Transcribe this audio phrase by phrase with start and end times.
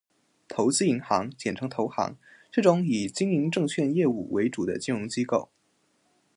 [0.47, 2.17] 投资银行，简称投行，
[2.51, 5.49] 是种以经营证券业务为主的金融机构